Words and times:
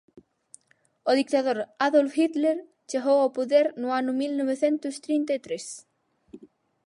O 1.09 1.11
dictador 1.19 1.57
Adolf 1.87 2.11
Hitler 2.19 2.57
chegou 2.89 3.17
ao 3.21 3.33
poder 3.37 3.65
no 3.81 3.89
ano 3.99 4.11
mil 4.19 4.31
novecentos 4.41 4.95
trinta 5.05 5.31
e 5.37 5.39
tres. 5.45 5.65